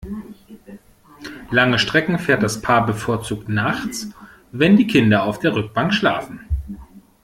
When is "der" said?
5.37-5.53